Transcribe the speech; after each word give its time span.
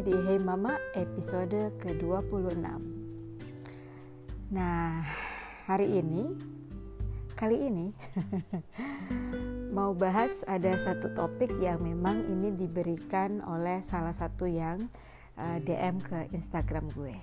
di 0.00 0.16
Hey 0.16 0.40
Mama 0.40 0.80
episode 0.96 1.76
ke-26. 1.76 2.56
Nah, 4.48 5.04
hari 5.68 6.00
ini 6.00 6.32
Kali 7.36 7.68
ini 7.68 7.92
Mau 9.76 9.92
bahas 9.92 10.40
ada 10.48 10.72
satu 10.80 11.12
topik 11.12 11.52
yang 11.60 11.84
memang 11.84 12.24
ini 12.32 12.48
diberikan 12.48 13.44
oleh 13.44 13.84
salah 13.84 14.16
satu 14.16 14.48
yang 14.48 14.80
uh, 15.36 15.60
eh, 15.60 15.68
DM 15.68 16.00
ke 16.00 16.32
Instagram 16.32 16.88
gue. 16.96 17.20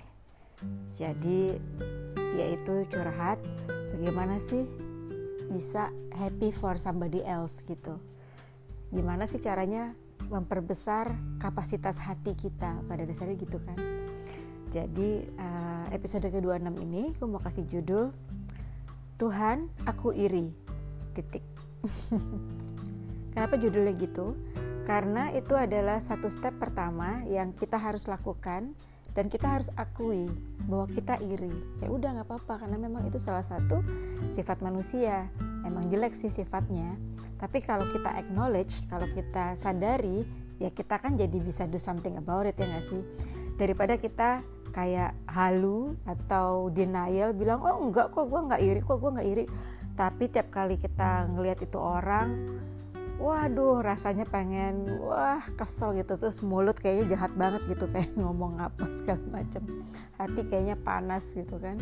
Jadi 0.94 1.58
yaitu 2.38 2.86
curhat 2.94 3.42
Bagaimana 3.90 4.38
sih 4.38 4.70
bisa 5.50 5.90
happy 6.14 6.54
for 6.54 6.78
somebody 6.78 7.26
else 7.26 7.58
gitu. 7.66 7.98
Gimana 8.94 9.26
sih 9.26 9.42
caranya 9.42 9.98
memperbesar 10.28 11.16
kapasitas 11.40 11.98
hati 11.98 12.36
kita 12.36 12.84
pada 12.86 13.02
dasarnya 13.04 13.36
gitu 13.40 13.58
kan. 13.64 13.76
Jadi 14.68 15.24
uh, 15.40 15.86
episode 15.96 16.28
ke-26 16.28 16.68
ini 16.84 17.02
aku 17.16 17.24
mau 17.24 17.40
kasih 17.40 17.64
judul 17.64 18.12
Tuhan 19.16 19.66
aku 19.88 20.12
iri. 20.12 20.52
Titik. 21.16 21.42
Kenapa 23.34 23.56
judulnya 23.56 23.96
gitu? 23.96 24.36
Karena 24.84 25.32
itu 25.32 25.52
adalah 25.56 26.00
satu 26.00 26.28
step 26.32 26.56
pertama 26.56 27.24
yang 27.28 27.52
kita 27.52 27.76
harus 27.76 28.08
lakukan 28.08 28.72
dan 29.16 29.26
kita 29.26 29.50
harus 29.50 29.68
akui 29.74 30.28
bahwa 30.68 30.86
kita 30.88 31.18
iri. 31.24 31.52
Ya 31.80 31.88
udah 31.90 32.20
nggak 32.20 32.28
apa-apa 32.28 32.64
karena 32.64 32.78
memang 32.78 33.08
itu 33.08 33.16
salah 33.18 33.42
satu 33.42 33.80
sifat 34.30 34.60
manusia 34.60 35.26
emang 35.64 35.84
jelek 35.88 36.14
sih 36.14 36.30
sifatnya. 36.30 36.94
Tapi 37.38 37.62
kalau 37.62 37.86
kita 37.86 38.18
acknowledge 38.18 38.86
kalau 38.90 39.06
kita 39.06 39.54
sadari 39.54 40.26
ya 40.58 40.74
kita 40.74 40.98
kan 40.98 41.14
jadi 41.14 41.38
bisa 41.38 41.70
do 41.70 41.78
something 41.78 42.18
about 42.18 42.46
it 42.46 42.58
ya 42.58 42.66
nggak 42.66 42.86
sih? 42.86 43.02
Daripada 43.58 43.94
kita 43.98 44.42
kayak 44.74 45.16
halu 45.26 45.96
atau 46.04 46.68
denial 46.68 47.32
bilang 47.32 47.64
oh 47.64 47.88
enggak 47.88 48.12
kok 48.12 48.28
gue 48.28 48.40
nggak 48.42 48.62
iri 48.62 48.80
kok 48.82 48.98
gue 48.98 49.10
nggak 49.14 49.28
iri. 49.28 49.44
Tapi 49.98 50.24
tiap 50.30 50.50
kali 50.54 50.78
kita 50.78 51.26
ngelihat 51.34 51.62
itu 51.66 51.78
orang 51.78 52.58
waduh 53.18 53.82
rasanya 53.82 54.22
pengen 54.30 54.98
wah 55.02 55.42
kesel 55.58 55.94
gitu. 55.94 56.14
Terus 56.18 56.42
mulut 56.42 56.78
kayaknya 56.78 57.18
jahat 57.18 57.32
banget 57.34 57.66
gitu 57.70 57.86
pengen 57.94 58.22
ngomong 58.22 58.62
apa 58.62 58.90
segala 58.94 59.42
macam 59.42 59.62
hati 60.18 60.42
kayaknya 60.46 60.74
panas 60.78 61.34
gitu 61.34 61.58
kan. 61.58 61.78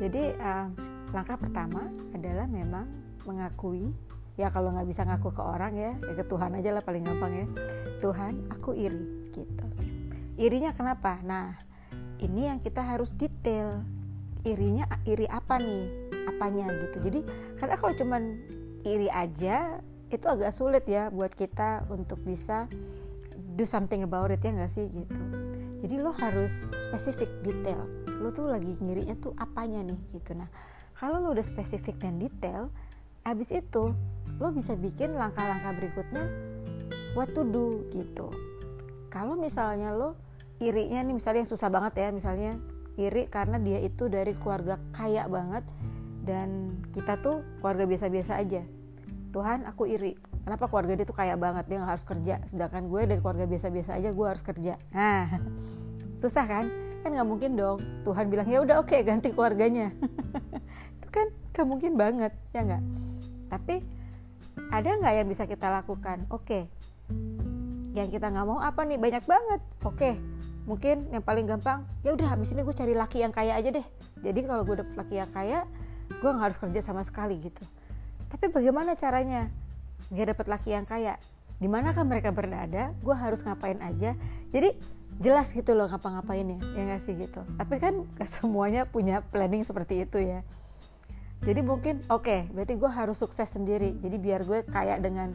Jadi 0.00 0.32
uh, 0.40 0.89
langkah 1.10 1.36
pertama 1.38 1.90
adalah 2.14 2.46
memang 2.46 2.86
mengakui 3.26 3.90
ya 4.38 4.48
kalau 4.48 4.72
nggak 4.72 4.88
bisa 4.88 5.04
ngaku 5.04 5.34
ke 5.34 5.42
orang 5.42 5.76
ya 5.76 5.92
ya 6.00 6.14
ke 6.16 6.24
Tuhan 6.24 6.56
aja 6.56 6.70
lah 6.72 6.82
paling 6.82 7.04
gampang 7.04 7.32
ya. 7.34 7.46
Tuhan 8.00 8.48
aku 8.48 8.72
iri 8.72 9.28
gitu. 9.34 9.66
Irinya 10.40 10.72
kenapa? 10.72 11.20
Nah 11.20 11.52
ini 12.22 12.48
yang 12.48 12.62
kita 12.62 12.80
harus 12.80 13.12
detail. 13.12 13.84
Irinya 14.46 14.88
iri 15.04 15.28
apa 15.28 15.60
nih? 15.60 16.14
Apanya 16.30 16.72
gitu. 16.88 17.04
Jadi 17.04 17.20
karena 17.60 17.76
kalau 17.76 17.92
cuman 17.92 18.22
iri 18.88 19.12
aja 19.12 19.84
itu 20.10 20.26
agak 20.26 20.50
sulit 20.50 20.88
ya 20.88 21.12
buat 21.12 21.30
kita 21.30 21.86
untuk 21.92 22.18
bisa 22.24 22.66
do 23.54 23.68
something 23.68 24.00
about 24.02 24.32
it 24.32 24.40
ya 24.40 24.56
nggak 24.56 24.72
sih 24.72 24.88
gitu. 24.88 25.22
Jadi 25.80 25.94
lo 26.00 26.12
harus 26.16 26.52
spesifik 26.88 27.28
detail. 27.44 27.84
Lo 28.20 28.32
tuh 28.32 28.48
lagi 28.48 28.76
ngirinya 28.80 29.16
tuh 29.20 29.36
apanya 29.36 29.84
nih 29.84 30.00
gitu. 30.16 30.32
Nah 30.32 30.48
kalau 31.00 31.16
lo 31.16 31.32
udah 31.32 31.40
spesifik 31.40 31.96
dan 31.96 32.20
detail 32.20 32.68
abis 33.24 33.56
itu 33.56 33.96
lo 34.36 34.48
bisa 34.52 34.76
bikin 34.76 35.16
langkah-langkah 35.16 35.72
berikutnya 35.72 36.28
what 37.16 37.32
to 37.32 37.40
do 37.48 37.88
gitu. 37.88 38.28
Kalau 39.08 39.32
misalnya 39.32 39.96
lo 39.96 40.20
irinya 40.60 41.00
nih 41.00 41.16
misalnya 41.16 41.40
yang 41.42 41.50
susah 41.50 41.72
banget 41.72 42.04
ya 42.04 42.08
misalnya 42.12 42.60
iri 43.00 43.32
karena 43.32 43.56
dia 43.56 43.80
itu 43.80 44.12
dari 44.12 44.36
keluarga 44.36 44.76
kaya 44.92 45.24
banget 45.24 45.64
dan 46.20 46.76
kita 46.92 47.16
tuh 47.24 47.40
keluarga 47.64 47.88
biasa-biasa 47.88 48.36
aja. 48.36 48.60
Tuhan 49.32 49.64
aku 49.64 49.88
iri. 49.88 50.20
Kenapa 50.44 50.68
keluarga 50.68 51.00
dia 51.00 51.06
tuh 51.08 51.16
kaya 51.16 51.34
banget? 51.40 51.64
Dia 51.64 51.80
nggak 51.80 51.90
harus 51.96 52.04
kerja. 52.04 52.44
Sedangkan 52.44 52.92
gue 52.92 53.08
dari 53.08 53.20
keluarga 53.24 53.48
biasa-biasa 53.48 53.96
aja 53.96 54.12
gue 54.12 54.26
harus 54.28 54.44
kerja. 54.44 54.76
Nah 54.92 55.32
susah 56.22 56.44
kan? 56.44 56.68
Kan 57.00 57.16
nggak 57.16 57.28
mungkin 57.28 57.56
dong. 57.56 57.80
Tuhan 58.04 58.28
bilang 58.28 58.44
ya 58.52 58.60
udah 58.60 58.84
oke 58.84 58.92
okay, 58.92 59.00
ganti 59.00 59.32
keluarganya 59.32 59.96
kan 61.10 61.26
gak 61.50 61.66
mungkin 61.66 61.98
banget 61.98 62.32
ya 62.54 62.62
nggak? 62.64 62.82
Tapi 63.50 63.82
ada 64.70 64.90
nggak 64.96 65.14
yang 65.22 65.28
bisa 65.28 65.44
kita 65.44 65.68
lakukan? 65.68 66.24
Oke. 66.30 66.46
Okay. 66.46 66.64
yang 67.90 68.06
kita 68.06 68.30
nggak 68.30 68.46
mau 68.46 68.62
apa 68.62 68.86
nih? 68.86 69.02
Banyak 69.02 69.24
banget. 69.26 69.60
Oke. 69.82 69.98
Okay. 69.98 70.14
mungkin 70.60 71.08
yang 71.10 71.24
paling 71.24 71.48
gampang 71.48 71.82
ya 72.06 72.14
udah 72.14 72.36
habis 72.36 72.52
ini 72.54 72.62
gue 72.62 72.76
cari 72.76 72.94
laki 72.94 73.26
yang 73.26 73.34
kaya 73.34 73.58
aja 73.58 73.74
deh. 73.74 73.86
Jadi 74.22 74.46
kalau 74.46 74.62
gue 74.62 74.78
dapet 74.78 74.94
laki 74.94 75.18
yang 75.18 75.30
kaya 75.32 75.66
gue 76.06 76.30
nggak 76.30 76.46
harus 76.46 76.58
kerja 76.62 76.80
sama 76.84 77.02
sekali 77.02 77.42
gitu. 77.42 77.64
Tapi 78.30 78.52
bagaimana 78.54 78.94
caranya? 78.94 79.50
Dia 80.14 80.30
dapet 80.30 80.46
laki 80.46 80.70
yang 80.70 80.86
kaya. 80.86 81.18
Di 81.58 81.66
mana 81.66 81.90
kan 81.90 82.06
mereka 82.06 82.30
berada 82.30 82.94
gue 82.94 83.16
harus 83.16 83.42
ngapain 83.42 83.82
aja? 83.82 84.14
Jadi 84.54 84.78
jelas 85.18 85.50
gitu 85.50 85.74
loh 85.74 85.90
ngapa-ngapainnya 85.90 86.62
ya 86.78 86.82
nggak 86.86 87.02
sih 87.02 87.18
gitu? 87.18 87.42
Tapi 87.58 87.74
kan 87.82 88.06
semuanya 88.22 88.86
punya 88.86 89.26
planning 89.26 89.66
seperti 89.66 90.06
itu 90.06 90.22
ya 90.22 90.46
jadi 91.40 91.60
mungkin 91.64 92.04
oke 92.12 92.28
okay, 92.28 92.40
berarti 92.52 92.76
gue 92.76 92.90
harus 92.92 93.16
sukses 93.16 93.48
sendiri. 93.48 93.96
Jadi 93.96 94.16
biar 94.20 94.44
gue 94.44 94.60
kayak 94.68 95.00
dengan 95.00 95.32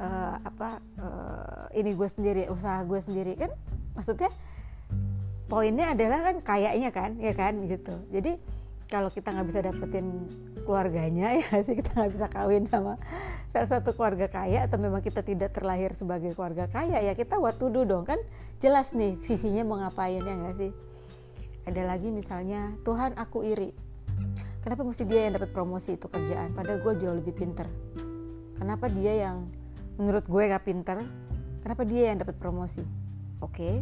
uh, 0.00 0.40
apa 0.40 0.80
uh, 0.96 1.64
ini 1.76 1.92
gue 1.92 2.08
sendiri 2.08 2.42
usaha 2.48 2.80
gue 2.88 2.96
sendiri. 2.96 3.36
Kan 3.36 3.52
maksudnya 3.92 4.32
poinnya 5.52 5.92
adalah 5.92 6.32
kan 6.32 6.36
kayaknya 6.40 6.90
kan 6.96 7.20
ya 7.20 7.36
kan 7.36 7.60
gitu. 7.68 7.92
Jadi 8.08 8.40
kalau 8.88 9.12
kita 9.12 9.36
nggak 9.36 9.48
bisa 9.52 9.60
dapetin 9.60 10.24
keluarganya 10.64 11.36
ya 11.44 11.60
sih 11.60 11.76
kita 11.76 11.92
nggak 11.92 12.12
bisa 12.16 12.26
kawin 12.32 12.64
sama 12.64 12.96
salah 13.52 13.68
satu 13.68 13.92
keluarga 13.92 14.32
kaya 14.32 14.64
atau 14.64 14.80
memang 14.80 15.04
kita 15.04 15.20
tidak 15.20 15.52
terlahir 15.52 15.92
sebagai 15.92 16.32
keluarga 16.32 16.72
kaya 16.72 17.04
ya 17.04 17.12
kita 17.12 17.36
what 17.36 17.60
to 17.60 17.68
do 17.68 17.84
dong. 17.84 18.08
Kan 18.08 18.16
jelas 18.64 18.96
nih 18.96 19.20
visinya 19.20 19.60
mau 19.60 19.76
ngapain 19.76 20.24
ya 20.24 20.34
nggak 20.40 20.56
sih? 20.56 20.72
Ada 21.68 21.84
lagi 21.84 22.08
misalnya 22.08 22.72
Tuhan 22.80 23.12
aku 23.20 23.44
iri 23.44 23.76
kenapa 24.60 24.82
mesti 24.86 25.04
dia 25.06 25.28
yang 25.28 25.34
dapat 25.38 25.50
promosi 25.50 25.96
itu 25.96 26.06
kerjaan? 26.06 26.54
Padahal 26.54 26.82
gue 26.82 26.92
jauh 26.98 27.16
lebih 27.16 27.34
pinter. 27.34 27.66
Kenapa 28.58 28.90
dia 28.90 29.28
yang 29.28 29.46
menurut 29.98 30.24
gue 30.30 30.42
gak 30.46 30.64
pinter 30.66 31.02
kenapa 31.62 31.82
dia 31.82 32.14
yang 32.14 32.22
dapat 32.22 32.38
promosi? 32.38 32.82
Oke 33.42 33.54
okay. 33.54 33.74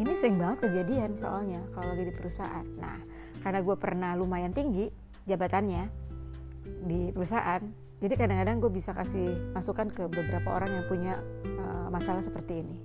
ini 0.00 0.10
sering 0.16 0.40
banget 0.40 0.68
kejadian 0.68 1.16
soalnya 1.16 1.60
kalau 1.72 1.92
lagi 1.92 2.08
di 2.08 2.14
perusahaan. 2.14 2.64
Nah 2.76 3.00
karena 3.40 3.60
gue 3.64 3.76
pernah 3.76 4.12
lumayan 4.16 4.52
tinggi 4.52 4.88
jabatannya 5.24 5.88
di 6.84 7.12
perusahaan 7.12 7.64
jadi 8.04 8.20
kadang-kadang 8.20 8.60
gue 8.60 8.68
bisa 8.68 8.92
kasih 8.92 9.32
masukan 9.56 9.88
ke 9.88 10.04
beberapa 10.12 10.52
orang 10.52 10.76
yang 10.76 10.84
punya 10.84 11.14
uh, 11.56 11.88
masalah 11.88 12.20
seperti 12.20 12.60
ini. 12.60 12.76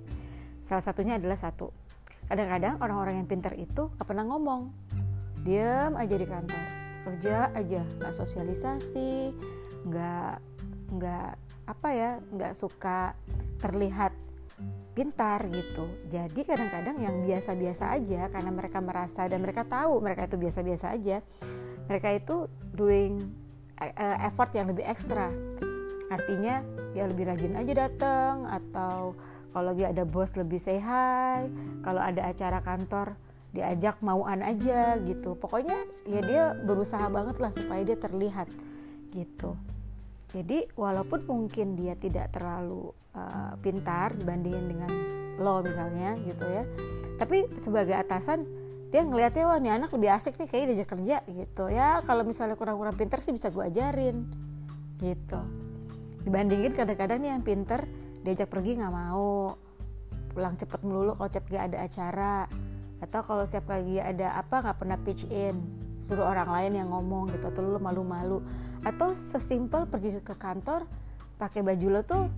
Salah 0.64 0.80
satunya 0.80 1.20
adalah 1.20 1.36
satu 1.36 1.68
kadang-kadang 2.24 2.80
orang-orang 2.80 3.20
yang 3.20 3.28
pinter 3.28 3.52
itu 3.58 3.92
gak 4.00 4.06
pernah 4.08 4.24
ngomong 4.24 4.72
diam 5.42 5.96
aja 5.96 6.14
di 6.16 6.26
kantor. 6.26 6.64
Kerja 7.08 7.50
aja. 7.56 7.82
Nggak 8.00 8.14
sosialisasi. 8.14 9.32
Nggak 9.88 10.34
nggak 10.90 11.30
apa 11.70 11.88
ya 11.94 12.10
nggak 12.18 12.52
suka 12.58 13.14
terlihat 13.62 14.12
pintar 14.92 15.46
gitu. 15.48 15.86
Jadi 16.10 16.42
kadang-kadang 16.42 16.98
yang 16.98 17.22
biasa-biasa 17.22 17.94
aja 17.94 18.26
karena 18.28 18.50
mereka 18.50 18.82
merasa 18.82 19.24
dan 19.30 19.40
mereka 19.40 19.62
tahu 19.64 20.02
mereka 20.02 20.26
itu 20.26 20.36
biasa-biasa 20.36 20.92
aja 20.92 21.22
mereka 21.90 22.14
itu 22.14 22.46
doing 22.70 23.18
uh, 23.82 24.18
effort 24.22 24.54
yang 24.54 24.70
lebih 24.70 24.86
ekstra. 24.86 25.26
Artinya 26.06 26.62
ya 26.94 27.10
lebih 27.10 27.26
rajin 27.26 27.58
aja 27.58 27.86
datang 27.86 28.46
atau 28.46 29.18
kalau 29.50 29.74
lagi 29.74 29.82
ada 29.82 30.06
bos 30.06 30.38
lebih 30.38 30.62
say 30.62 30.78
kalau 31.82 31.98
ada 31.98 32.30
acara 32.30 32.62
kantor 32.62 33.18
diajak 33.50 33.98
mauan 34.02 34.42
aja 34.42 34.98
gitu. 35.02 35.34
Pokoknya 35.34 35.82
ya 36.06 36.20
dia 36.22 36.44
berusaha 36.54 37.06
banget 37.10 37.42
lah 37.42 37.50
supaya 37.50 37.82
dia 37.82 37.98
terlihat 37.98 38.46
gitu. 39.10 39.58
Jadi 40.30 40.70
walaupun 40.78 41.26
mungkin 41.26 41.74
dia 41.74 41.98
tidak 41.98 42.30
terlalu 42.30 42.94
uh, 43.18 43.58
pintar 43.58 44.14
dibandingin 44.14 44.66
dengan 44.70 44.92
lo 45.40 45.64
misalnya 45.64 46.20
gitu 46.20 46.44
ya 46.44 46.68
tapi 47.20 47.44
sebagai 47.60 47.92
atasan 47.92 48.48
dia 48.88 49.04
ngelihatnya 49.04 49.44
wah 49.44 49.60
ini 49.60 49.70
anak 49.70 49.92
lebih 49.92 50.08
asik 50.08 50.40
nih 50.40 50.48
kayak 50.50 50.64
diajak 50.72 50.88
kerja 50.96 51.16
gitu. 51.28 51.70
Ya 51.70 52.00
kalau 52.02 52.26
misalnya 52.26 52.56
kurang-kurang 52.58 52.96
pintar 52.96 53.22
sih 53.22 53.30
bisa 53.30 53.52
gue 53.52 53.62
ajarin 53.62 54.26
gitu. 54.98 55.38
Dibandingin 56.26 56.74
kadang-kadang 56.74 57.22
yang 57.22 57.44
pinter 57.44 57.86
diajak 58.24 58.50
pergi 58.50 58.80
nggak 58.80 58.90
mau 58.90 59.54
pulang 60.32 60.58
cepet 60.58 60.80
melulu 60.82 61.14
kalau 61.14 61.30
tiap 61.30 61.46
gak 61.46 61.70
ada 61.70 61.78
acara 61.86 62.34
atau 63.00 63.20
kalau 63.24 63.42
setiap 63.48 63.72
kali 63.72 63.96
ada 63.96 64.36
apa 64.36 64.60
nggak 64.60 64.76
pernah 64.76 64.98
pitch 65.00 65.24
in 65.32 65.56
suruh 66.04 66.24
orang 66.24 66.48
lain 66.48 66.72
yang 66.80 66.88
ngomong 66.92 67.32
gitu 67.32 67.48
atau 67.48 67.60
lu 67.64 67.80
malu-malu. 67.80 68.40
Atau 68.84 69.12
sesimpel 69.12 69.88
pergi 69.88 70.20
ke 70.20 70.36
kantor 70.36 70.88
pakai 71.36 71.64
baju 71.64 71.86
lo 71.88 72.00
tuh 72.04 72.28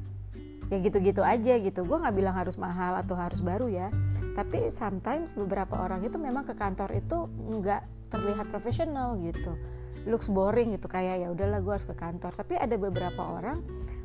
ya 0.71 0.79
gitu-gitu 0.83 1.23
aja 1.23 1.59
gitu. 1.59 1.87
Gue 1.87 1.99
nggak 1.99 2.15
bilang 2.15 2.35
harus 2.35 2.59
mahal 2.59 2.99
atau 2.99 3.15
harus 3.15 3.43
baru 3.43 3.71
ya. 3.71 3.89
Tapi 4.35 4.71
sometimes 4.71 5.39
beberapa 5.39 5.79
orang 5.79 6.03
itu 6.07 6.17
memang 6.19 6.47
ke 6.47 6.55
kantor 6.55 6.95
itu 6.97 7.27
nggak 7.29 8.11
terlihat 8.11 8.51
profesional 8.51 9.19
gitu. 9.19 9.55
Looks 10.03 10.27
boring 10.35 10.75
gitu 10.75 10.91
kayak 10.91 11.23
ya 11.23 11.29
udahlah 11.31 11.63
gue 11.63 11.73
harus 11.73 11.87
ke 11.87 11.95
kantor. 11.95 12.35
Tapi 12.35 12.59
ada 12.59 12.75
beberapa 12.75 13.23
orang 13.23 13.63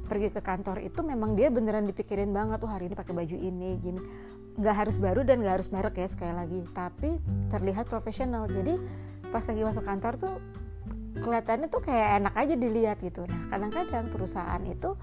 pergi 0.07 0.31
ke 0.31 0.39
kantor 0.39 0.79
itu 0.87 1.03
memang 1.03 1.35
dia 1.35 1.51
beneran 1.51 1.83
dipikirin 1.83 2.31
banget 2.31 2.63
tuh 2.63 2.71
hari 2.71 2.87
ini 2.87 2.95
pakai 2.95 3.11
baju 3.11 3.35
ini 3.35 3.69
gini 3.75 3.99
nggak 4.57 4.75
harus 4.75 4.97
baru 4.97 5.21
dan 5.21 5.45
nggak 5.45 5.61
harus 5.61 5.69
merek 5.69 6.01
ya 6.01 6.07
sekali 6.09 6.33
lagi. 6.33 6.61
Tapi 6.73 7.21
terlihat 7.53 7.85
profesional. 7.85 8.49
Jadi 8.49 8.75
pas 9.29 9.45
lagi 9.45 9.61
masuk 9.61 9.83
kantor 9.85 10.13
tuh 10.17 10.35
kelihatannya 11.17 11.67
tuh 11.69 11.81
kayak 11.81 12.09
enak 12.21 12.33
aja 12.33 12.55
dilihat 12.57 12.97
gitu. 13.01 13.25
Nah 13.29 13.49
kadang-kadang 13.53 14.09
perusahaan 14.09 14.61
itu 14.65 14.97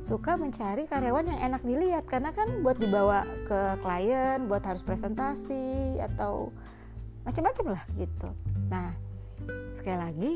suka 0.00 0.40
mencari 0.40 0.88
karyawan 0.88 1.28
yang 1.28 1.40
enak 1.52 1.62
dilihat. 1.62 2.04
Karena 2.08 2.32
kan 2.32 2.64
buat 2.64 2.80
dibawa 2.80 3.28
ke 3.44 3.80
klien 3.84 4.48
buat 4.48 4.64
harus 4.64 4.80
presentasi 4.80 6.00
atau 6.00 6.52
macam-macam 7.28 7.76
lah 7.76 7.82
gitu. 8.00 8.32
Nah 8.72 8.96
sekali 9.76 9.98
lagi 10.00 10.32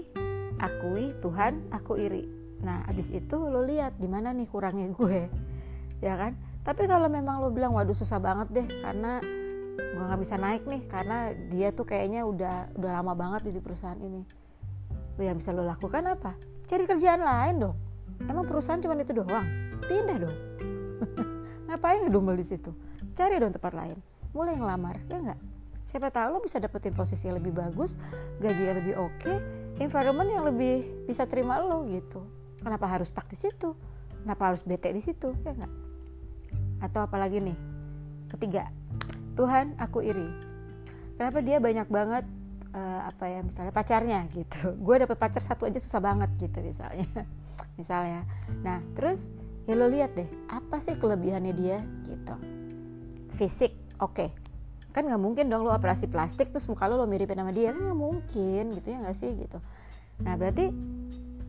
akui 0.61 1.17
Tuhan 1.25 1.73
aku 1.73 1.97
iri. 1.97 2.29
Nah 2.61 2.85
abis 2.93 3.09
itu 3.09 3.41
lo 3.41 3.65
lihat 3.65 3.97
di 3.97 4.05
mana 4.05 4.37
nih 4.37 4.49
kurangnya 4.53 4.93
gue 4.93 5.33
ya 6.07 6.17
kan 6.21 6.37
tapi 6.61 6.85
kalau 6.85 7.09
memang 7.09 7.41
lo 7.41 7.49
bilang 7.49 7.73
waduh 7.73 7.97
susah 7.97 8.21
banget 8.21 8.49
deh 8.53 8.67
karena 8.85 9.25
gue 9.81 10.05
nggak 10.05 10.21
bisa 10.21 10.37
naik 10.37 10.69
nih 10.69 10.83
karena 10.85 11.33
dia 11.49 11.73
tuh 11.73 11.89
kayaknya 11.89 12.29
udah 12.29 12.77
udah 12.77 12.91
lama 13.01 13.17
banget 13.17 13.49
di 13.49 13.61
perusahaan 13.65 13.97
ini. 13.97 14.23
Lo 15.17 15.23
yang 15.25 15.41
bisa 15.41 15.57
lo 15.57 15.65
lakukan 15.65 16.05
apa? 16.05 16.37
Cari 16.69 16.85
kerjaan 16.85 17.25
lain 17.25 17.55
dong. 17.65 17.77
Emang 18.29 18.45
perusahaan 18.45 18.77
cuma 18.77 18.93
itu 19.01 19.17
doang? 19.17 19.49
Pindah 19.89 20.19
dong. 20.21 20.37
Ngapain 21.73 22.05
ngedumel 22.05 22.37
di 22.37 22.45
situ? 22.45 22.77
Cari 23.17 23.41
dong 23.41 23.57
tempat 23.57 23.73
lain. 23.73 23.97
Mulai 24.37 24.61
yang 24.61 24.69
lamar 24.69 25.01
ya 25.09 25.17
nggak? 25.17 25.41
Siapa 25.89 26.13
tahu 26.13 26.37
lo 26.37 26.39
bisa 26.45 26.61
dapetin 26.61 26.93
posisi 26.93 27.27
yang 27.27 27.41
lebih 27.41 27.57
bagus 27.57 27.97
gaji 28.39 28.63
yang 28.63 28.79
lebih 28.79 28.95
oke 29.01 29.17
okay, 29.19 29.37
environment 29.83 30.29
yang 30.29 30.45
lebih 30.45 31.09
bisa 31.09 31.25
terima 31.25 31.57
lo 31.57 31.89
gitu. 31.89 32.21
Kenapa 32.61 32.85
harus 32.85 33.09
stuck 33.11 33.27
di 33.27 33.41
situ? 33.41 33.73
Kenapa 34.21 34.53
harus 34.53 34.61
bete 34.61 34.93
di 34.93 35.01
situ? 35.01 35.33
Ya 35.41 35.57
nggak 35.57 35.80
atau 36.81 37.05
apalagi 37.05 37.41
nih? 37.41 37.57
Ketiga 38.33 38.69
Tuhan 39.41 39.73
aku 39.81 40.05
iri. 40.05 40.29
Kenapa 41.17 41.41
dia 41.41 41.57
banyak 41.61 41.89
banget 41.89 42.25
uh, 42.77 43.01
apa 43.09 43.25
ya 43.29 43.41
misalnya 43.41 43.73
pacarnya 43.73 44.29
gitu. 44.33 44.75
Gue 44.85 45.01
dapet 45.01 45.17
pacar 45.17 45.41
satu 45.41 45.65
aja 45.65 45.81
susah 45.81 46.01
banget 46.03 46.29
gitu 46.37 46.61
misalnya. 46.61 47.09
Misalnya. 47.81 48.29
Nah 48.61 48.85
terus 48.93 49.33
ya 49.65 49.73
lo 49.77 49.89
lihat 49.89 50.13
deh 50.13 50.29
apa 50.53 50.81
sih 50.85 50.97
kelebihannya 51.01 51.55
dia 51.57 51.81
gitu? 52.05 52.35
Fisik 53.33 53.73
oke. 54.01 54.17
Okay. 54.17 54.31
kan 54.91 55.07
nggak 55.07 55.23
mungkin 55.23 55.47
dong 55.47 55.63
lo 55.63 55.71
operasi 55.71 56.11
plastik 56.11 56.51
terus 56.51 56.67
muka 56.67 56.91
lo 56.91 56.99
lo 56.99 57.07
miripin 57.09 57.39
sama 57.41 57.55
dia. 57.55 57.73
Kan 57.73 57.89
nggak 57.89 58.01
mungkin 58.01 58.65
gitu 58.77 58.87
ya 58.93 58.99
nggak 59.01 59.17
sih 59.17 59.33
gitu. 59.39 59.57
Nah 60.21 60.37
berarti 60.37 60.69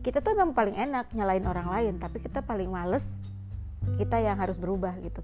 kita 0.00 0.24
tuh 0.24 0.32
memang 0.32 0.56
paling 0.56 0.78
enak 0.78 1.12
nyalain 1.12 1.44
orang 1.44 1.68
lain 1.68 1.94
tapi 2.00 2.22
kita 2.22 2.40
paling 2.40 2.70
males 2.70 3.20
kita 3.98 4.18
yang 4.22 4.38
harus 4.38 4.56
berubah 4.56 4.96
gitu. 5.00 5.22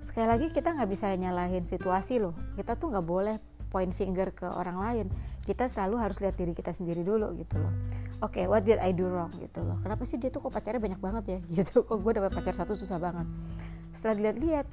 Sekali 0.00 0.26
lagi 0.26 0.46
kita 0.48 0.72
nggak 0.72 0.90
bisa 0.90 1.12
nyalahin 1.12 1.68
situasi 1.68 2.22
loh. 2.22 2.32
Kita 2.56 2.76
tuh 2.76 2.92
nggak 2.92 3.06
boleh 3.06 3.36
point 3.70 3.92
finger 3.94 4.34
ke 4.34 4.44
orang 4.48 4.80
lain. 4.80 5.06
Kita 5.46 5.70
selalu 5.70 5.96
harus 6.00 6.18
lihat 6.18 6.36
diri 6.36 6.52
kita 6.52 6.74
sendiri 6.74 7.06
dulu 7.06 7.32
gitu 7.38 7.60
loh. 7.60 7.72
Oke 8.20 8.42
okay, 8.42 8.44
what 8.50 8.66
did 8.66 8.82
I 8.82 8.92
do 8.92 9.08
wrong 9.08 9.32
gitu 9.38 9.64
loh. 9.64 9.78
Kenapa 9.80 10.04
sih 10.04 10.20
dia 10.20 10.28
tuh 10.28 10.44
kok 10.44 10.52
pacarnya 10.52 10.82
banyak 10.82 11.00
banget 11.00 11.24
ya? 11.24 11.38
Gitu 11.62 11.86
kok 11.86 11.98
gue 12.00 12.12
dapet 12.12 12.32
pacar 12.36 12.52
satu 12.52 12.76
susah 12.76 13.00
banget. 13.00 13.24
Setelah 13.94 14.14
dilihat-lihat 14.20 14.66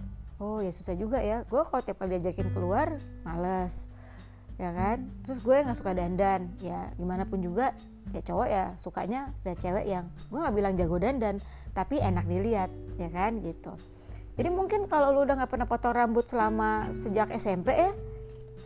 oh 0.44 0.60
ya 0.60 0.74
susah 0.74 0.98
juga 1.00 1.24
ya. 1.24 1.48
Gue 1.48 1.64
kalau 1.64 1.80
tiap 1.86 2.02
kali 2.02 2.20
diajakin 2.20 2.52
keluar 2.52 3.00
males 3.24 3.88
ya 4.60 4.74
kan? 4.74 5.08
Terus 5.24 5.40
gue 5.40 5.56
nggak 5.64 5.78
suka 5.80 5.96
dandan. 5.96 6.52
Ya 6.60 6.92
gimana 7.00 7.24
pun 7.24 7.40
juga 7.40 7.72
ya 8.16 8.22
cowok 8.24 8.48
ya 8.48 8.66
sukanya 8.80 9.36
ada 9.44 9.54
cewek 9.60 9.86
yang 9.88 10.08
gue 10.32 10.40
nggak 10.40 10.56
bilang 10.56 10.74
jago 10.80 10.96
dandan 10.96 11.44
tapi 11.76 12.00
enak 12.00 12.24
dilihat 12.24 12.72
ya 12.98 13.10
kan 13.14 13.40
gitu. 13.42 13.74
Jadi 14.38 14.50
mungkin 14.54 14.86
kalau 14.86 15.14
lu 15.14 15.26
udah 15.26 15.38
nggak 15.40 15.52
pernah 15.54 15.66
potong 15.70 15.96
rambut 15.98 16.26
selama 16.30 16.94
sejak 16.94 17.34
SMP 17.34 17.74
ya 17.74 17.94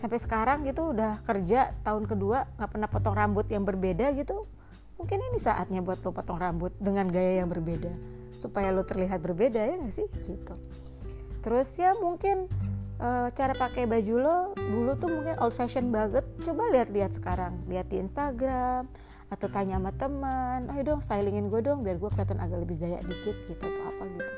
sampai 0.01 0.17
sekarang 0.17 0.65
gitu 0.65 0.91
udah 0.91 1.21
kerja 1.21 1.77
tahun 1.85 2.09
kedua 2.09 2.49
nggak 2.57 2.69
pernah 2.73 2.89
potong 2.89 3.13
rambut 3.13 3.45
yang 3.53 3.61
berbeda 3.61 4.09
gitu 4.17 4.49
mungkin 4.97 5.21
ini 5.29 5.37
saatnya 5.37 5.85
buat 5.85 6.01
lo 6.01 6.09
potong 6.09 6.41
rambut 6.41 6.73
dengan 6.81 7.05
gaya 7.05 7.45
yang 7.45 7.49
berbeda 7.53 7.93
supaya 8.41 8.73
lo 8.73 8.81
terlihat 8.81 9.21
berbeda 9.21 9.61
ya 9.61 9.75
gak 9.77 9.93
sih? 9.93 10.07
Gitu. 10.25 10.53
Terus 11.45 11.69
ya 11.77 11.93
mungkin 11.93 12.49
e, 12.97 13.09
cara 13.37 13.53
pakai 13.53 13.85
baju 13.85 14.15
lo 14.17 14.37
dulu 14.57 14.97
tuh 14.97 15.09
mungkin 15.13 15.37
old 15.37 15.53
fashion 15.53 15.93
banget 15.93 16.25
coba 16.41 16.65
lihat-lihat 16.73 17.13
sekarang. 17.13 17.61
Lihat 17.69 17.93
di 17.93 18.01
Instagram 18.01 18.89
atau 19.31 19.47
tanya 19.47 19.79
sama 19.79 19.95
teman 19.95 20.67
ayo 20.75 20.83
dong 20.83 20.99
stylingin 20.99 21.47
gue 21.47 21.63
dong 21.63 21.87
biar 21.87 21.95
gue 21.95 22.09
kelihatan 22.11 22.43
agak 22.43 22.67
lebih 22.67 22.83
gaya 22.83 22.99
dikit 23.07 23.39
gitu 23.47 23.63
atau 23.63 23.83
apa 23.87 24.03
gitu. 24.11 24.33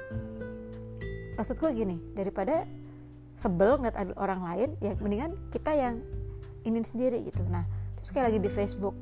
Maksud 1.34 1.57
gue 1.57 1.72
gini 1.74 1.98
daripada 2.13 2.69
sebel 3.34 3.81
ngeliat 3.81 3.98
orang 4.22 4.42
lain 4.45 4.69
ya 4.78 4.94
mendingan 5.01 5.34
kita 5.50 5.74
yang 5.74 5.98
ini 6.62 6.86
sendiri 6.86 7.25
gitu. 7.25 7.42
Nah 7.50 7.66
terus 7.98 8.13
kayak 8.13 8.30
lagi 8.30 8.40
di 8.40 8.54
Facebook 8.54 8.94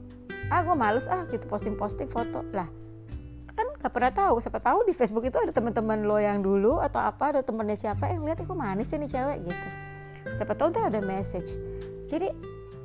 ah 0.48 0.64
gue 0.64 0.76
males 0.80 1.12
ah 1.12 1.28
gitu 1.28 1.44
posting 1.52 1.76
posting 1.76 2.08
foto. 2.08 2.40
Lah 2.56 2.72
kan 3.52 3.68
gak 3.84 3.92
pernah 3.92 4.16
tahu 4.16 4.40
siapa 4.40 4.64
tahu 4.64 4.88
di 4.88 4.96
Facebook 4.96 5.28
itu 5.28 5.36
ada 5.36 5.52
teman-teman 5.52 6.08
lo 6.08 6.16
yang 6.16 6.40
dulu 6.40 6.80
atau 6.80 7.04
apa 7.04 7.36
ada 7.36 7.42
temennya 7.44 7.76
siapa 7.76 8.08
yang 8.08 8.24
lihat 8.24 8.40
kok 8.40 8.56
manis 8.56 8.88
sih 8.88 8.96
nih 8.96 9.12
cewek 9.12 9.38
gitu. 9.44 9.68
Siapa 10.40 10.56
tahu 10.56 10.72
ntar 10.72 10.88
ada 10.88 11.04
message. 11.04 11.60
Jadi 12.08 12.32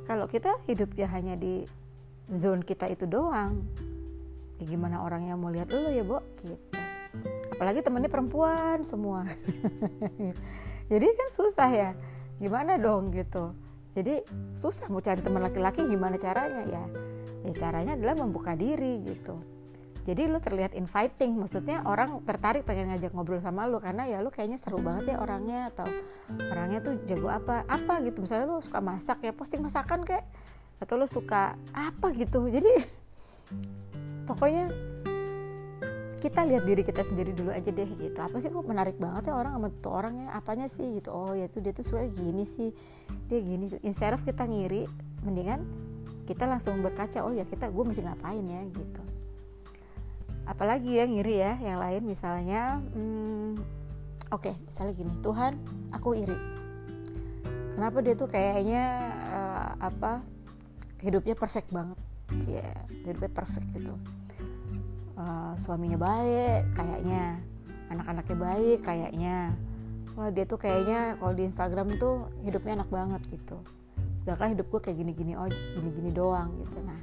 kalau 0.03 0.27
kita 0.27 0.59
hidupnya 0.67 1.07
hanya 1.07 1.39
di 1.39 1.63
zone 2.31 2.63
kita 2.63 2.91
itu 2.91 3.07
doang. 3.07 3.63
Ya 4.57 4.65
gimana 4.67 5.05
orang 5.05 5.27
yang 5.27 5.37
mau 5.39 5.53
lihat 5.53 5.71
lo 5.71 5.87
ya 5.87 6.03
bo? 6.03 6.19
Gitu. 6.39 6.57
Apalagi 7.53 7.81
temennya 7.81 8.11
perempuan 8.11 8.83
semua. 8.83 9.25
Jadi 10.91 11.05
kan 11.05 11.29
susah 11.31 11.69
ya. 11.71 11.89
Gimana 12.37 12.77
dong 12.77 13.09
gitu. 13.13 13.53
Jadi 13.97 14.21
susah 14.53 14.93
mau 14.93 15.01
cari 15.01 15.25
teman 15.25 15.41
laki-laki 15.41 15.81
gimana 15.89 16.21
caranya 16.21 16.61
ya? 16.69 16.83
Ya 17.41 17.53
caranya 17.57 17.97
adalah 17.97 18.13
membuka 18.13 18.53
diri 18.53 19.01
gitu. 19.09 19.41
Jadi 20.07 20.23
lu 20.23 20.39
terlihat 20.39 20.71
inviting 20.71 21.35
maksudnya 21.35 21.83
orang 21.83 22.23
tertarik 22.23 22.63
pengen 22.63 22.87
ngajak 22.87 23.11
ngobrol 23.11 23.43
sama 23.43 23.67
lu 23.67 23.83
karena 23.83 24.07
ya 24.07 24.23
lu 24.23 24.31
kayaknya 24.31 24.55
seru 24.55 24.79
banget 24.79 25.11
ya 25.11 25.19
orangnya 25.19 25.67
atau 25.67 25.83
orangnya 26.47 26.79
tuh 26.79 26.95
jago 27.03 27.27
apa 27.27 27.67
apa 27.67 27.99
gitu. 28.05 28.23
Misalnya 28.23 28.47
lu 28.47 28.63
suka 28.63 28.79
masak 28.79 29.19
ya 29.25 29.35
posting 29.35 29.59
masakan 29.59 30.07
kayak 30.07 30.23
atau 30.77 30.93
lu 30.97 31.07
suka 31.09 31.57
apa 31.73 32.13
gitu. 32.13 32.45
Jadi 32.49 32.71
pokoknya 34.29 34.69
kita 36.17 36.49
lihat 36.49 36.65
diri 36.65 36.81
kita 36.81 37.05
sendiri 37.05 37.31
dulu 37.33 37.53
aja 37.53 37.69
deh 37.69 37.85
gitu. 37.85 38.17
Apa 38.17 38.41
sih 38.41 38.49
kok 38.49 38.65
menarik 38.65 38.97
banget 38.97 39.29
ya 39.29 39.33
orang 39.37 39.53
sama 39.57 39.69
tuh 39.81 39.93
orangnya? 39.93 40.27
Apanya 40.33 40.67
sih 40.69 40.97
gitu? 40.97 41.13
Oh 41.13 41.33
ya 41.37 41.45
tuh 41.45 41.61
dia 41.61 41.73
tuh 41.73 41.85
suara 41.85 42.09
gini 42.09 42.43
sih. 42.45 42.73
Dia 43.29 43.39
gini 43.41 43.69
instead 43.85 44.13
of 44.13 44.25
kita 44.25 44.45
ngiri 44.45 44.89
mendingan 45.25 45.65
kita 46.27 46.43
langsung 46.43 46.83
berkaca 46.83 47.23
oh 47.23 47.31
ya 47.31 47.47
kita 47.47 47.71
gue 47.71 47.83
mesti 47.87 48.03
ngapain 48.03 48.43
ya? 48.43 48.61
gitu. 48.67 49.01
Apalagi 50.47 50.99
ya 50.99 51.05
ngiri 51.07 51.35
ya 51.37 51.53
yang 51.63 51.79
lain 51.79 52.03
misalnya 52.03 52.79
hmm, 52.81 53.59
oke 54.33 54.51
okay, 54.51 54.55
misalnya 54.67 54.93
gini 54.97 55.13
Tuhan 55.23 55.53
aku 55.93 56.17
iri. 56.17 56.37
Kenapa 57.77 58.01
dia 58.01 58.17
tuh 58.17 58.25
kayaknya 58.25 58.83
uh, 59.31 59.71
apa 59.77 60.25
hidupnya 61.01 61.35
perfect 61.37 61.69
banget. 61.69 61.97
Ya 62.47 62.61
yeah, 62.61 62.77
hidupnya 63.07 63.31
perfect 63.31 63.67
gitu. 63.71 63.95
Uh, 65.17 65.57
suaminya 65.57 65.97
baik 65.97 66.77
kayaknya 66.77 67.41
anak-anaknya 67.89 68.37
baik 68.37 68.79
kayaknya 68.85 69.37
wah 70.13 70.29
dia 70.29 70.45
tuh 70.45 70.61
kayaknya 70.61 71.17
kalau 71.17 71.33
di 71.33 71.43
Instagram 71.45 71.97
tuh 71.97 72.29
hidupnya 72.43 72.83
enak 72.83 72.89
banget 72.89 73.21
gitu. 73.31 73.57
Sedangkan 74.17 74.53
hidup 74.53 74.69
gue 74.69 74.81
kayak 74.81 74.97
gini-gini 74.97 75.33
oh 75.33 75.49
gini-gini 75.49 76.09
doang 76.13 76.53
gitu. 76.61 76.77
Nah 76.83 76.99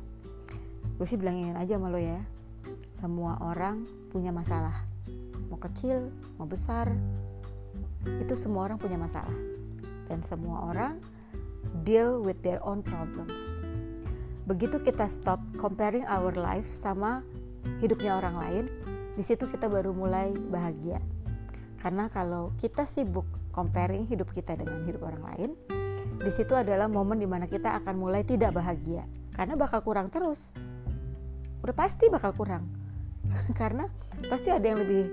gue 0.94 1.06
sih 1.08 1.18
bilangin 1.18 1.58
aja 1.58 1.74
sama 1.78 1.90
lo 1.90 1.98
ya 1.98 2.20
semua 2.98 3.38
orang 3.42 3.86
punya 4.10 4.30
masalah. 4.30 4.86
Mau 5.50 5.58
kecil 5.58 6.10
mau 6.38 6.46
besar 6.46 6.90
itu 8.04 8.34
semua 8.36 8.68
orang 8.68 8.78
punya 8.78 9.00
masalah. 9.00 9.34
Dan 10.04 10.20
semua 10.20 10.68
orang 10.68 11.00
deal 11.82 12.20
with 12.20 12.38
their 12.44 12.60
own 12.60 12.84
problems 12.84 13.63
begitu 14.44 14.80
kita 14.80 15.08
stop 15.08 15.40
comparing 15.56 16.04
our 16.08 16.32
life 16.36 16.68
sama 16.68 17.24
hidupnya 17.80 18.20
orang 18.20 18.36
lain, 18.36 18.64
di 19.16 19.22
situ 19.24 19.48
kita 19.48 19.68
baru 19.68 19.96
mulai 19.96 20.36
bahagia. 20.36 21.00
Karena 21.80 22.08
kalau 22.08 22.52
kita 22.56 22.88
sibuk 22.88 23.24
comparing 23.52 24.08
hidup 24.08 24.32
kita 24.32 24.56
dengan 24.56 24.84
hidup 24.84 25.04
orang 25.04 25.22
lain, 25.34 25.50
di 26.20 26.30
situ 26.32 26.56
adalah 26.56 26.88
momen 26.88 27.20
di 27.20 27.28
mana 27.28 27.44
kita 27.44 27.76
akan 27.80 28.00
mulai 28.00 28.24
tidak 28.24 28.56
bahagia. 28.56 29.04
Karena 29.36 29.58
bakal 29.58 29.84
kurang 29.84 30.08
terus. 30.08 30.56
Udah 31.60 31.76
pasti 31.76 32.08
bakal 32.08 32.32
kurang. 32.32 32.64
Karena 33.60 33.88
pasti 34.28 34.52
ada 34.52 34.64
yang 34.64 34.80
lebih 34.80 35.08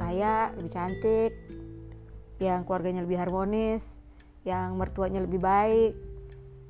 kaya 0.00 0.48
lebih 0.56 0.72
cantik 0.72 1.32
yang 2.40 2.64
keluarganya 2.64 3.04
lebih 3.04 3.20
harmonis 3.20 4.00
yang 4.48 4.72
mertuanya 4.80 5.20
lebih 5.20 5.36
baik 5.36 5.92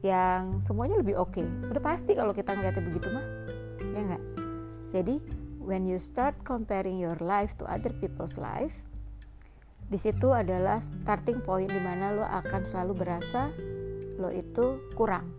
yang 0.00 0.64
semuanya 0.64 0.96
lebih 1.00 1.20
oke. 1.20 1.36
Okay. 1.36 1.46
udah 1.68 1.82
pasti 1.84 2.16
kalau 2.16 2.32
kita 2.32 2.56
ngeliatnya 2.56 2.84
begitu 2.84 3.08
mah. 3.12 3.26
Ya 3.92 4.00
nggak? 4.06 4.22
Jadi 4.90 5.16
when 5.60 5.84
you 5.84 6.00
start 6.00 6.40
comparing 6.42 6.96
your 6.96 7.16
life 7.20 7.54
to 7.60 7.68
other 7.68 7.92
people's 8.00 8.40
life 8.40 8.80
di 9.90 9.98
situ 9.98 10.30
adalah 10.30 10.78
starting 10.78 11.42
point 11.42 11.66
di 11.66 11.82
mana 11.82 12.14
lo 12.14 12.22
akan 12.22 12.62
selalu 12.62 12.92
berasa 12.94 13.50
lo 14.22 14.30
itu 14.30 14.78
kurang. 14.94 15.34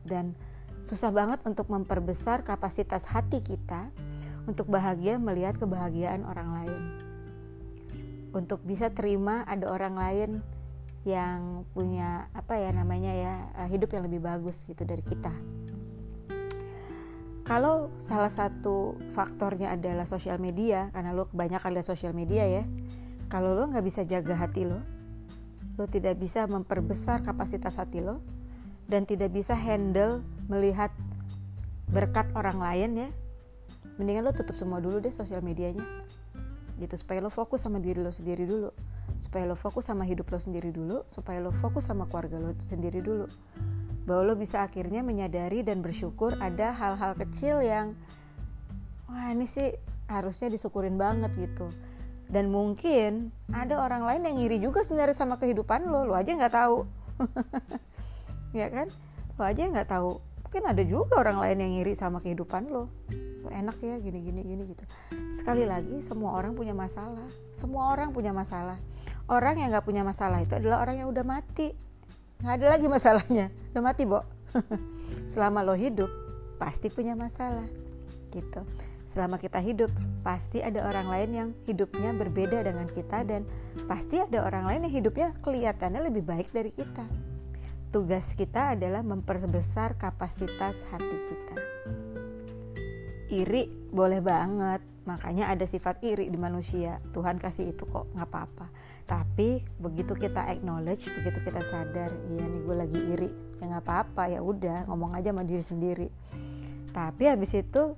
Dan 0.00 0.32
susah 0.80 1.12
banget 1.12 1.44
untuk 1.44 1.68
memperbesar 1.68 2.40
kapasitas 2.40 3.04
hati 3.04 3.44
kita 3.44 3.92
untuk 4.48 4.72
bahagia 4.72 5.20
melihat 5.20 5.60
kebahagiaan 5.60 6.24
orang 6.24 6.48
lain. 6.56 6.82
Untuk 8.32 8.64
bisa 8.64 8.88
terima 8.88 9.44
ada 9.44 9.68
orang 9.76 9.94
lain 10.00 10.30
yang 11.06 11.68
punya 11.74 12.26
apa 12.34 12.58
ya 12.58 12.70
namanya 12.74 13.12
ya 13.14 13.34
eh, 13.62 13.68
hidup 13.70 13.94
yang 13.94 14.06
lebih 14.06 14.22
bagus 14.22 14.66
gitu 14.66 14.82
dari 14.82 15.02
kita. 15.02 15.30
Kalau 17.48 17.88
salah 17.96 18.28
satu 18.28 18.98
faktornya 19.08 19.72
adalah 19.72 20.04
sosial 20.04 20.36
media 20.36 20.92
karena 20.92 21.16
lo 21.16 21.32
kebanyakan 21.32 21.80
lihat 21.80 21.86
sosial 21.88 22.12
media 22.12 22.44
ya 22.44 22.64
kalau 23.32 23.56
lo 23.56 23.68
nggak 23.68 23.84
bisa 23.84 24.04
jaga 24.04 24.36
hati 24.36 24.68
lo 24.68 24.80
lo 25.78 25.84
tidak 25.86 26.18
bisa 26.18 26.44
memperbesar 26.44 27.22
kapasitas 27.22 27.80
hati 27.80 28.02
lo 28.02 28.20
dan 28.88 29.04
tidak 29.04 29.30
bisa 29.30 29.56
handle 29.56 30.24
melihat 30.48 30.90
berkat 31.88 32.28
orang 32.34 32.58
lain 32.58 32.90
ya 33.06 33.08
mendingan 34.00 34.28
lo 34.28 34.32
tutup 34.36 34.56
semua 34.56 34.80
dulu 34.80 34.98
deh 34.98 35.12
sosial 35.12 35.44
medianya 35.44 35.84
gitu 36.78 36.94
supaya 36.94 37.18
lo 37.18 37.28
fokus 37.28 37.66
sama 37.66 37.82
diri 37.82 37.98
lo 37.98 38.14
sendiri 38.14 38.46
dulu. 38.46 38.70
Supaya 39.18 39.44
lo 39.50 39.58
fokus 39.58 39.90
sama 39.90 40.06
hidup 40.06 40.30
lo 40.30 40.38
sendiri 40.38 40.70
dulu 40.70 41.02
supaya 41.10 41.42
lo 41.42 41.50
fokus 41.50 41.90
sama 41.90 42.06
keluarga 42.06 42.38
lo 42.38 42.54
sendiri 42.62 43.02
dulu. 43.02 43.26
Bahwa 44.06 44.32
lo 44.32 44.34
bisa 44.38 44.62
akhirnya 44.62 45.02
menyadari 45.02 45.66
dan 45.66 45.82
bersyukur 45.82 46.38
ada 46.38 46.70
hal-hal 46.72 47.18
kecil 47.18 47.60
yang 47.60 47.98
wah 49.10 49.34
ini 49.34 49.44
sih 49.44 49.74
harusnya 50.06 50.48
disyukurin 50.54 50.94
banget 50.94 51.34
gitu. 51.34 51.66
Dan 52.30 52.54
mungkin 52.54 53.34
ada 53.50 53.82
orang 53.82 54.04
lain 54.06 54.22
yang 54.24 54.36
ngiri 54.38 54.56
juga 54.62 54.86
sebenarnya 54.86 55.16
sama 55.16 55.36
kehidupan 55.36 55.90
lo 55.90 56.06
lo 56.06 56.14
aja 56.14 56.32
nggak 56.32 56.54
tahu. 56.54 56.78
Ya 58.56 58.72
kan? 58.72 58.88
Lo 59.36 59.44
aja 59.44 59.60
nggak 59.60 59.92
tahu. 59.92 60.24
Mungkin 60.48 60.64
ada 60.64 60.80
juga 60.80 61.20
orang 61.20 61.36
lain 61.44 61.58
yang 61.60 61.72
ngiri 61.76 61.92
sama 61.92 62.24
kehidupan 62.24 62.72
lo 62.72 62.88
enak 63.50 63.76
ya 63.80 63.96
gini 63.98 64.20
gini 64.20 64.40
gini 64.44 64.62
gitu. 64.68 64.84
Sekali 65.32 65.64
lagi 65.64 66.00
semua 66.00 66.36
orang 66.36 66.54
punya 66.54 66.72
masalah. 66.72 67.26
Semua 67.52 67.92
orang 67.92 68.14
punya 68.14 68.30
masalah. 68.30 68.76
Orang 69.28 69.60
yang 69.60 69.72
nggak 69.72 69.84
punya 69.84 70.06
masalah 70.06 70.40
itu 70.40 70.56
adalah 70.56 70.84
orang 70.84 71.04
yang 71.04 71.08
udah 71.08 71.24
mati. 71.24 71.72
Nggak 72.40 72.54
ada 72.60 72.66
lagi 72.68 72.86
masalahnya. 72.86 73.46
Udah 73.74 73.82
mati 73.82 74.02
bo. 74.06 74.24
Selama 75.32 75.60
lo 75.64 75.76
hidup 75.76 76.08
pasti 76.56 76.88
punya 76.88 77.12
masalah 77.16 77.66
gitu. 78.32 78.64
Selama 79.08 79.40
kita 79.40 79.56
hidup 79.64 79.88
pasti 80.20 80.60
ada 80.60 80.84
orang 80.84 81.08
lain 81.08 81.30
yang 81.32 81.48
hidupnya 81.64 82.12
berbeda 82.12 82.60
dengan 82.60 82.84
kita 82.84 83.24
dan 83.24 83.48
pasti 83.88 84.20
ada 84.20 84.44
orang 84.44 84.68
lain 84.68 84.84
yang 84.84 84.94
hidupnya 85.00 85.28
kelihatannya 85.40 86.12
lebih 86.12 86.28
baik 86.28 86.52
dari 86.52 86.68
kita. 86.68 87.08
Tugas 87.88 88.36
kita 88.36 88.76
adalah 88.76 89.00
memperbesar 89.00 89.96
kapasitas 89.96 90.84
hati 90.92 91.18
kita 91.24 91.77
iri 93.32 93.68
boleh 93.92 94.20
banget. 94.20 94.80
Makanya 95.08 95.48
ada 95.48 95.64
sifat 95.64 96.04
iri 96.04 96.28
di 96.28 96.36
manusia. 96.36 97.00
Tuhan 97.16 97.40
kasih 97.40 97.72
itu 97.72 97.88
kok 97.88 98.12
nggak 98.12 98.28
apa-apa. 98.28 98.66
Tapi 99.08 99.64
begitu 99.80 100.12
kita 100.12 100.44
acknowledge 100.52 101.08
begitu 101.16 101.40
kita 101.40 101.64
sadar 101.64 102.12
iya 102.28 102.44
nih 102.44 102.60
gue 102.60 102.76
lagi 102.76 103.00
iri. 103.00 103.30
Ya 103.60 103.64
nggak 103.72 103.84
apa-apa 103.88 104.22
ya 104.28 104.40
udah 104.44 104.84
ngomong 104.88 105.16
aja 105.16 105.32
sama 105.32 105.48
diri 105.48 105.64
sendiri. 105.64 106.08
Tapi 106.92 107.24
habis 107.24 107.56
itu 107.56 107.96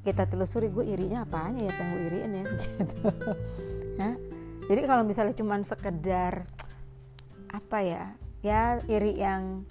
kita 0.00 0.26
telusuri 0.26 0.72
gue 0.72 0.86
irinya 0.90 1.22
apanya 1.28 1.70
ya 1.70 1.72
pengen 1.76 1.92
gue 1.94 2.02
iriin 2.10 2.32
ya? 2.34 2.44
Gitu. 2.56 3.08
Ya 4.00 4.10
jadi 4.70 4.86
kalau 4.86 5.02
misalnya 5.02 5.34
cuman 5.34 5.66
sekedar 5.66 6.46
apa 7.50 7.78
ya 7.82 8.14
ya 8.38 8.78
iri 8.86 9.18
yang 9.18 9.66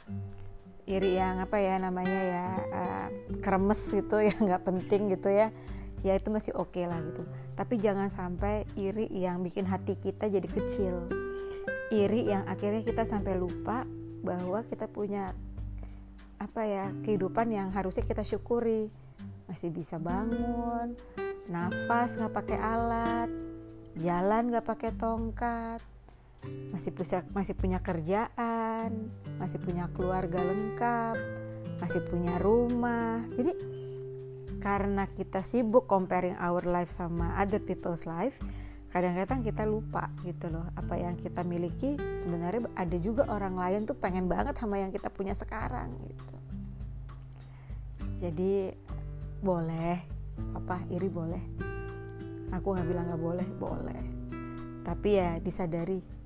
iri 0.89 1.21
yang 1.21 1.37
apa 1.37 1.61
ya 1.61 1.77
namanya 1.77 2.19
ya 2.25 2.45
uh, 2.73 3.07
kremes 3.45 3.77
gitu 3.93 4.17
ya 4.27 4.33
nggak 4.33 4.65
penting 4.65 5.13
gitu 5.13 5.29
ya 5.29 5.53
ya 6.01 6.15
itu 6.15 6.31
masih 6.31 6.55
oke 6.55 6.73
okay 6.73 6.87
lah 6.87 6.97
gitu. 7.03 7.27
Tapi 7.59 7.75
jangan 7.75 8.07
sampai 8.07 8.63
iri 8.79 9.11
yang 9.11 9.43
bikin 9.43 9.67
hati 9.67 9.99
kita 9.99 10.31
jadi 10.31 10.47
kecil. 10.47 11.11
Iri 11.91 12.31
yang 12.31 12.47
akhirnya 12.47 12.79
kita 12.79 13.03
sampai 13.03 13.35
lupa 13.35 13.83
bahwa 14.23 14.63
kita 14.63 14.87
punya 14.87 15.35
apa 16.39 16.63
ya 16.63 16.87
kehidupan 17.03 17.51
yang 17.51 17.67
harusnya 17.75 18.07
kita 18.07 18.23
syukuri. 18.23 18.87
Masih 19.51 19.75
bisa 19.75 19.99
bangun 19.99 20.95
nafas 21.49 22.13
nggak 22.15 22.33
pakai 22.33 22.59
alat 22.61 23.29
jalan 23.97 24.53
nggak 24.53 24.69
pakai 24.69 24.91
tongkat 24.93 25.81
masih 26.71 26.95
punya 26.95 27.19
masih 27.35 27.55
punya 27.57 27.79
kerjaan 27.83 29.11
masih 29.35 29.59
punya 29.59 29.91
keluarga 29.91 30.39
lengkap 30.39 31.17
masih 31.79 32.03
punya 32.03 32.35
rumah. 32.39 33.23
Jadi 33.35 33.55
karena 34.59 35.07
kita 35.07 35.39
sibuk 35.39 35.87
comparing 35.87 36.35
our 36.35 36.63
life 36.67 36.91
sama 36.91 37.39
other 37.39 37.63
people's 37.63 38.03
life 38.03 38.35
kadang-kadang 38.89 39.45
kita 39.45 39.63
lupa 39.63 40.09
gitu 40.25 40.49
loh 40.51 40.67
apa 40.75 40.97
yang 40.99 41.15
kita 41.15 41.45
miliki. 41.45 41.95
Sebenarnya 42.19 42.67
ada 42.75 42.97
juga 42.99 43.29
orang 43.29 43.55
lain 43.55 43.81
tuh 43.87 43.95
pengen 43.95 44.27
banget 44.27 44.57
sama 44.59 44.81
yang 44.81 44.91
kita 44.91 45.07
punya 45.13 45.37
sekarang 45.37 45.93
gitu. 46.03 46.35
Jadi 48.19 48.73
boleh 49.39 49.95
apa 50.57 50.83
iri 50.91 51.07
boleh? 51.07 51.43
Aku 52.51 52.75
nggak 52.75 52.87
bilang 52.89 53.05
nggak 53.07 53.23
boleh 53.23 53.47
boleh. 53.55 54.03
Tapi 54.83 55.09
ya 55.15 55.37
disadari 55.37 56.18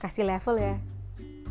kasih 0.00 0.28
level 0.28 0.56
ya. 0.60 0.76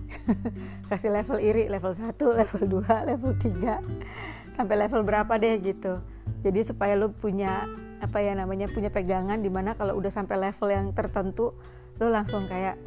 Kasih 0.90 1.12
level 1.12 1.38
iri 1.42 1.66
level 1.68 1.92
1 1.92 2.14
level 2.18 2.62
2 2.82 3.10
level 3.10 3.32
3 3.36 4.56
sampai 4.56 4.76
level 4.80 5.02
berapa 5.04 5.34
deh 5.36 5.60
gitu. 5.60 6.00
Jadi 6.46 6.62
supaya 6.62 6.94
lo 6.96 7.12
punya 7.12 7.66
apa 8.00 8.22
ya 8.22 8.38
namanya 8.38 8.70
punya 8.70 8.94
pegangan 8.94 9.42
di 9.42 9.50
mana 9.50 9.74
kalau 9.74 9.98
udah 9.98 10.12
sampai 10.12 10.38
level 10.38 10.70
yang 10.70 10.86
tertentu 10.94 11.56
lo 11.98 12.08
langsung 12.12 12.46
kayak 12.46 12.78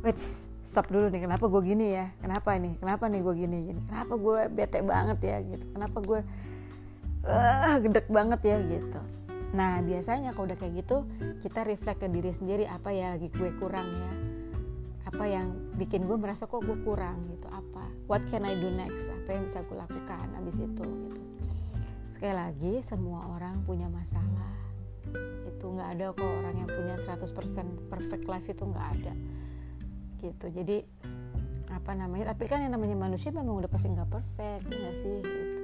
wait 0.00 0.18
stop 0.64 0.88
dulu 0.88 1.12
nih. 1.12 1.28
Kenapa 1.28 1.44
gue 1.46 1.62
gini 1.62 1.86
ya? 1.92 2.10
Kenapa 2.18 2.56
nih 2.56 2.74
kenapa 2.80 3.04
nih 3.06 3.20
gue 3.20 3.34
gini 3.36 3.56
gini? 3.68 3.80
Kenapa 3.84 4.14
gue 4.16 4.40
bete 4.48 4.80
banget 4.80 5.18
ya? 5.22 5.36
Gitu. 5.44 5.64
Kenapa 5.76 5.98
gue 6.00 6.20
uh, 7.28 7.76
gedek 7.84 8.06
banget 8.08 8.40
ya? 8.48 8.56
Gitu. 8.58 9.00
Nah 9.52 9.84
biasanya 9.84 10.32
kalau 10.32 10.48
udah 10.48 10.58
kayak 10.58 10.82
gitu 10.82 11.04
kita 11.44 11.68
reflect 11.68 12.00
ke 12.00 12.08
diri 12.08 12.32
sendiri 12.32 12.64
apa 12.64 12.90
ya 12.90 13.14
lagi 13.14 13.28
gue 13.28 13.50
kurang 13.60 13.86
ya 13.92 14.21
apa 15.12 15.28
yang 15.28 15.52
bikin 15.76 16.08
gue 16.08 16.16
merasa 16.16 16.48
kok 16.48 16.64
gue 16.64 16.78
kurang 16.88 17.28
gitu 17.28 17.44
apa? 17.52 17.84
What 18.08 18.24
can 18.32 18.48
I 18.48 18.56
do 18.56 18.72
next? 18.72 19.12
Apa 19.12 19.36
yang 19.36 19.44
bisa 19.44 19.60
gue 19.60 19.76
lakukan 19.76 20.26
abis 20.40 20.56
itu 20.56 20.84
gitu. 20.88 21.20
Sekali 22.16 22.32
lagi 22.32 22.72
semua 22.80 23.28
orang 23.28 23.60
punya 23.68 23.92
masalah. 23.92 24.56
Itu 25.44 25.76
nggak 25.76 25.88
ada 26.00 26.06
kok 26.16 26.24
orang 26.24 26.64
yang 26.64 26.70
punya 26.72 26.96
100% 26.96 27.92
perfect 27.92 28.24
life 28.24 28.48
itu 28.48 28.64
nggak 28.64 28.88
ada. 28.98 29.12
Gitu. 30.16 30.46
Jadi 30.48 30.78
apa 31.68 31.92
namanya 31.92 32.32
tapi 32.32 32.48
kan 32.48 32.64
yang 32.64 32.72
namanya 32.72 32.96
manusia 32.96 33.28
memang 33.32 33.60
udah 33.60 33.68
pasti 33.68 33.92
nggak 33.92 34.08
perfect 34.08 34.64
ya 34.72 34.92
sih? 34.96 35.20
Gitu. 35.20 35.60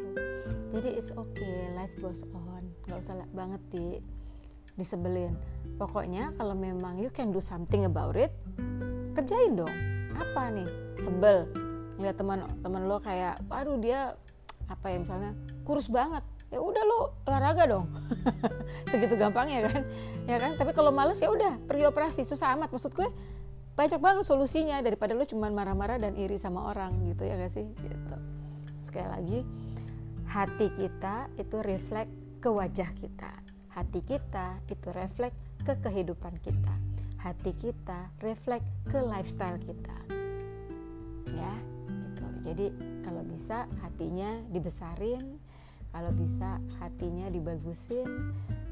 Jadi 0.76 0.88
it's 0.92 1.08
okay 1.16 1.72
life 1.72 1.96
goes 2.04 2.20
on. 2.36 2.68
Nggak 2.84 3.00
usah 3.00 3.24
banget 3.32 3.62
di 3.72 3.86
disebelin. 4.76 5.32
Pokoknya 5.80 6.36
kalau 6.36 6.52
memang 6.52 7.00
you 7.00 7.08
can 7.08 7.32
do 7.32 7.40
something 7.40 7.88
about 7.88 8.12
it 8.12 8.28
kerjain 9.28 9.60
dong. 9.60 9.74
Apa 10.16 10.48
nih? 10.48 10.64
Sebel. 11.04 11.44
Ngeliat 12.00 12.16
teman 12.16 12.48
teman 12.64 12.88
lo 12.88 12.96
kayak 12.96 13.44
waduh 13.52 13.76
dia 13.76 14.16
apa 14.72 14.88
ya 14.88 15.04
misalnya 15.04 15.36
kurus 15.68 15.92
banget. 15.92 16.24
Ya 16.48 16.64
udah 16.64 16.80
lo 16.80 17.12
olahraga 17.28 17.68
dong. 17.68 17.92
Segitu 18.88 19.20
gampangnya 19.20 19.68
kan? 19.68 19.84
Ya 20.24 20.40
kan? 20.40 20.56
Tapi 20.56 20.72
kalau 20.72 20.88
males 20.96 21.20
ya 21.20 21.28
udah 21.28 21.60
pergi 21.60 21.84
operasi. 21.84 22.24
Susah 22.24 22.56
amat. 22.56 22.72
Maksud 22.72 22.96
gue 22.96 23.04
banyak 23.76 24.00
banget 24.00 24.24
solusinya 24.24 24.80
daripada 24.80 25.12
lo 25.12 25.28
cuma 25.28 25.52
marah-marah 25.52 26.00
dan 26.00 26.16
iri 26.16 26.40
sama 26.40 26.64
orang 26.64 26.96
gitu 27.04 27.28
ya 27.28 27.36
gak 27.36 27.52
sih? 27.52 27.68
Gitu. 27.68 28.16
Sekali 28.80 29.12
lagi 29.12 29.40
hati 30.24 30.72
kita 30.72 31.28
itu 31.36 31.60
refleks 31.60 32.40
ke 32.40 32.48
wajah 32.48 32.96
kita. 32.96 33.44
Hati 33.76 34.00
kita 34.00 34.64
itu 34.72 34.88
refleks 34.88 35.36
ke 35.68 35.76
kehidupan 35.84 36.40
kita 36.40 36.87
hati 37.18 37.52
kita 37.54 38.10
refleks 38.22 38.70
ke 38.86 38.98
lifestyle 39.02 39.58
kita. 39.58 39.98
Ya 41.34 41.54
gitu. 41.88 42.26
Jadi 42.46 42.66
kalau 43.02 43.22
bisa 43.26 43.66
hatinya 43.82 44.38
dibesarin 44.52 45.40
kalau 45.92 46.12
bisa 46.12 46.60
hatinya 46.78 47.32
dibagusin 47.32 48.06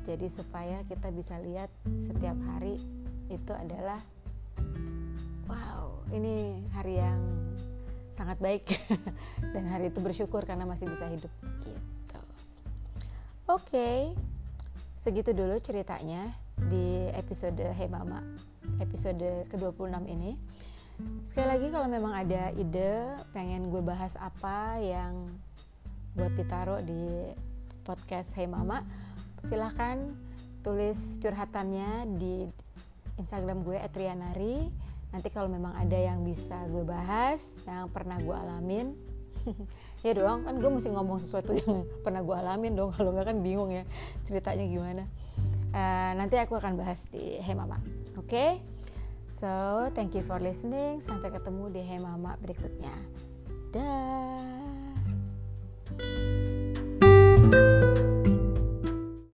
jadi 0.05 0.29
supaya 0.31 0.85
kita 0.87 1.09
bisa 1.11 1.41
lihat 1.41 1.73
setiap 1.99 2.37
hari 2.55 2.79
itu 3.33 3.53
adalah 3.57 3.99
wow 5.51 5.91
ini 6.15 6.63
hari 6.71 7.03
yang 7.03 7.19
sangat 8.15 8.39
baik 8.39 8.65
dan 9.57 9.65
hari 9.69 9.91
itu 9.91 9.99
bersyukur 10.01 10.45
karena 10.47 10.65
masih 10.65 10.89
bisa 10.89 11.05
hidup 11.11 11.33
gitu. 11.65 12.21
Oke 13.49 13.65
okay, 13.75 13.99
segitu 15.01 15.35
dulu 15.37 15.59
ceritanya 15.61 16.33
di 16.57 17.13
episode 17.13 17.61
Hey 17.77 17.85
Mama 17.85 18.25
episode 18.81 19.45
ke-26 19.53 20.09
ini. 20.09 20.41
Sekali 21.29 21.47
lagi 21.53 21.69
kalau 21.69 21.85
memang 21.85 22.17
ada 22.17 22.49
ide 22.57 23.13
pengen 23.37 23.69
gue 23.69 23.85
bahas 23.85 24.17
apa 24.17 24.81
yang 24.81 25.29
buat 26.17 26.33
ditaruh 26.33 26.81
di 26.81 27.29
podcast 27.85 28.33
Hey 28.33 28.49
Mama 28.49 28.81
silahkan 29.45 30.17
tulis 30.65 31.21
curhatannya 31.21 32.17
di 32.17 32.49
Instagram 33.21 33.61
gue 33.61 33.77
@rianari. 33.93 34.73
Nanti 35.13 35.29
kalau 35.29 35.53
memang 35.53 35.77
ada 35.77 35.97
yang 36.01 36.25
bisa 36.25 36.57
gue 36.73 36.83
bahas 36.89 37.61
yang 37.69 37.93
pernah 37.93 38.17
gue 38.17 38.37
alamin. 38.37 38.97
Ya 40.05 40.15
doang 40.15 40.47
kan 40.47 40.55
gue 40.63 40.71
mesti 40.71 40.87
ngomong 40.95 41.19
sesuatu 41.19 41.51
yang 41.51 41.83
pernah 42.05 42.23
gue 42.23 42.37
alamin 42.37 42.79
dong 42.79 42.95
kalau 42.95 43.11
nggak 43.11 43.27
kan 43.27 43.43
bingung 43.43 43.75
ya 43.75 43.83
ceritanya 44.23 44.63
gimana 44.63 45.03
uh, 45.77 46.13
nanti 46.17 46.41
aku 46.41 46.57
akan 46.57 46.81
bahas 46.81 47.13
di 47.13 47.37
Hemama 47.45 47.77
oke? 48.17 48.25
Okay? 48.25 48.65
so 49.29 49.93
thank 49.93 50.17
you 50.17 50.25
for 50.25 50.41
listening. 50.41 51.05
Sampai 51.05 51.29
ketemu 51.29 51.69
di 51.69 51.83
Hemama 51.85 52.41
berikutnya. 52.41 52.95
Dah 53.77 54.66